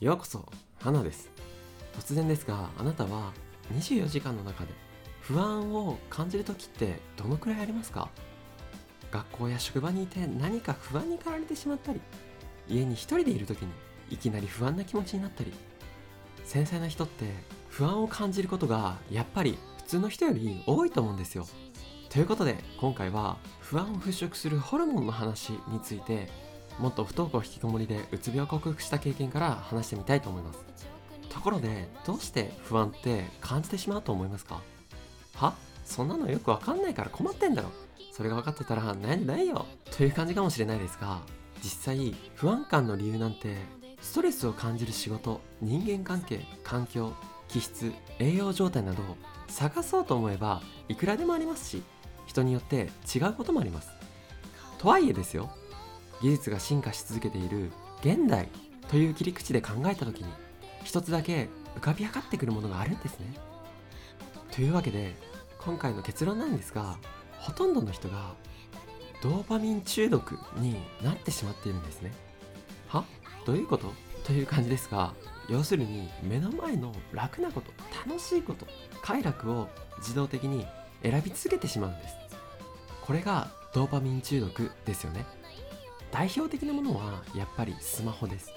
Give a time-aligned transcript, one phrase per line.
[0.00, 0.46] ようこそ
[0.80, 1.28] 花です。
[1.98, 3.32] 突然ですがあなたは
[3.74, 4.70] 24時間の中で
[5.22, 8.08] 不安を感じる時ってどのくらいありますか？
[9.10, 12.00] 学校や職場にいて何か不安に駆られてしまったり
[12.68, 13.72] 家に一人でいる時に
[14.08, 15.52] いきなり不安な気持ちになったり
[16.44, 17.24] 繊細な人って
[17.68, 21.44] 不安を感じることがやっぱり普通の人より多いと思うんですよ。
[22.08, 26.28] ということで今回は不安を払拭するホルモンの話について
[26.78, 30.64] もっと不登校引きこもりでうつ病を克服した経験から話してみたいと思います。
[31.28, 34.60] ところでどうして不安って感じてしまうと思いますか？
[35.36, 35.54] は？
[35.84, 37.70] そんなのよくわかんないから困ってんだろ
[38.12, 39.66] それが分かってたら悩んでないよ。
[39.96, 41.20] という感じかもしれないですが
[41.62, 43.56] 実際不安感の理由なんて
[44.00, 47.12] ストレスを感じる仕事人間関係環境
[47.48, 49.02] 気質栄養状態など
[49.48, 51.82] 探そうと思えばいくらでもありますし
[52.26, 53.90] 人によって違うこともあります。
[54.78, 55.50] とはいえですよ。
[56.20, 58.48] 技術が進化し続けている現代
[58.88, 60.26] という切り口で考えた時に
[60.84, 63.26] 一つだけ浮かび上がってくるものがあるんですね。
[64.52, 65.14] というわけで
[65.58, 66.96] 今回の結論なんですが
[67.38, 68.34] ほとんどの人が
[69.22, 72.12] ドーパミン中毒になってしまっているんですね。
[72.88, 73.04] は？
[73.44, 73.92] どういうこと？
[74.24, 75.14] という感じですが
[75.48, 77.72] 要するに目の前の楽なこと
[78.06, 78.66] 楽しいこと
[79.02, 80.66] 快楽を自動的に
[81.02, 82.14] 選び続けてしまうんです。
[83.02, 85.24] これがドーパミン中毒ですよね。
[86.10, 88.52] 代表的なものはやっぱりスマホです。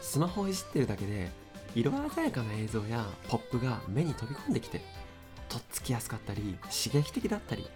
[0.00, 1.30] スマホをいじってるだけで
[1.74, 4.82] 色鮮やかな映像やポップが目に飛び込んできて
[5.48, 7.66] とっつきやすかったり刺激的だったり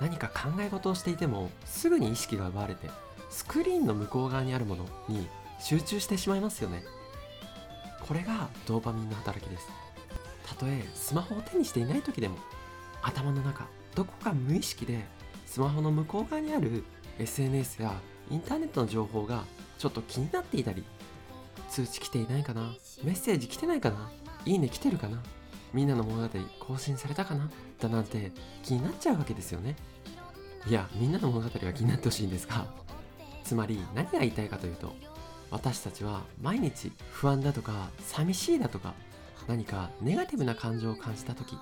[0.00, 2.88] 何か考え事をしていてもすぐに意識が奪われて
[3.30, 5.26] スクリーンの向こう側にあるものに
[5.60, 6.82] 集中してしまいますよね。
[8.06, 9.66] これがドーパミンの働きです。
[10.46, 12.36] たとえスマホを手にしていない時でも
[13.02, 15.04] 頭の中どこか無意識で
[15.46, 16.84] スマホの向こう側にある
[17.18, 17.92] SNS や
[18.30, 19.44] インターネットの情報が
[19.78, 20.84] ちょっと気になっていたり
[21.68, 22.72] 通知来ていないかな？
[23.02, 24.10] メッセージ来てないかな？
[24.44, 25.22] いいね来てるかな？
[25.72, 27.50] みんなの物語更新されたかな？
[27.80, 28.30] だなんて
[28.62, 29.76] 気になっちゃうわけですよね。
[30.66, 32.66] いやみんなの物語は気になってほしいんですが
[33.42, 34.94] つまり何が言いたいかというと
[35.50, 38.94] 私たちは毎日不安だとか寂しいだとか
[39.46, 41.58] 何かネガティブな感情を感じた時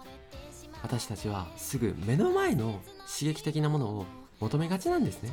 [0.84, 2.80] 私たちはすぐ目の前の
[3.12, 4.06] 刺激的なものを
[4.38, 5.32] 求めがちなんですね。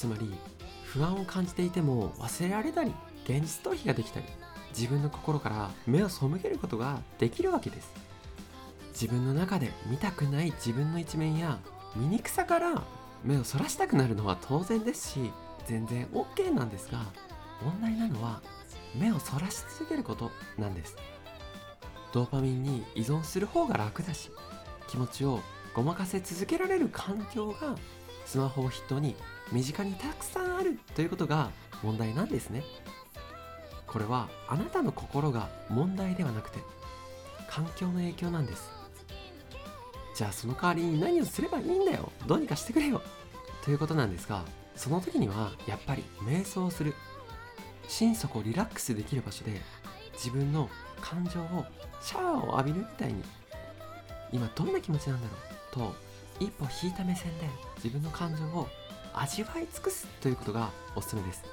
[0.00, 0.32] つまり
[0.86, 2.94] 不安を感じていても忘れられたり
[3.24, 4.26] 現実逃避ができたり
[4.70, 7.92] 自分の心から目を背けることができるわけです。
[8.92, 11.58] 自分の中で見たくない自分の一面や
[11.96, 12.82] 醜さから
[13.22, 15.32] 目をそらしたくなるのは当然ですし
[15.66, 17.00] 全然 OK なんですが
[17.62, 18.40] 問題なのは
[18.94, 20.96] 目をそらし続けることなんです。
[22.14, 24.30] ドーパミンに依存する方が楽だし
[24.88, 25.40] 気持ちを
[25.74, 27.76] ごまかせ続けられる環境が
[28.30, 29.16] スマホを筆頭に
[29.50, 31.50] 身近にたくさんあるということが
[31.82, 32.62] 問題なんですね。
[33.88, 36.60] これはあなたの心が問題ではなくて
[37.48, 38.70] 環境の影響なんです。
[40.14, 42.12] じゃあその代わりに何をすればいいんだよ。
[42.28, 43.02] どうにかしてくれよ。
[43.64, 44.44] ということなんですが
[44.76, 46.94] その時にはやっぱり瞑想する。
[47.88, 49.60] 心底リラックスできる場所で
[50.12, 50.70] 自分の
[51.00, 51.64] 感情を
[52.00, 53.24] シャワーを浴びるみたいに。
[54.30, 55.92] 今どんな気持ちなんだろう。
[55.92, 56.09] と
[56.40, 57.46] 一歩引いた目線で
[57.76, 58.66] 自分の感情を
[59.14, 61.44] 味わい尽くすということがおすすめです。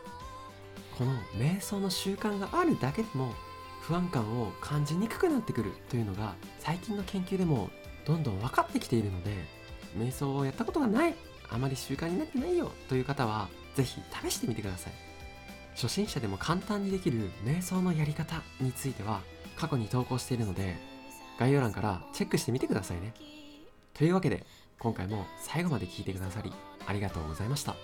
[0.97, 3.33] この瞑想の習慣があるだけでも
[3.81, 7.69] 不安感を感じにくくなってくるというのが最近の研究でも
[8.05, 9.31] どんどん分かってきているので
[9.97, 11.15] 瞑想をやったことがない
[11.49, 14.93] あまり習慣になってないよという方は是非試してみてください。
[15.75, 19.21] 初心者でも簡単にできる瞑想のやり方については
[19.57, 20.75] 過去に投稿しているので
[21.39, 23.13] 概要欄からチェックしてみてくださいね。
[23.93, 24.45] というわけで
[24.79, 26.53] 今回も最後まで聞いてくださり
[26.85, 27.75] ありがとうございました。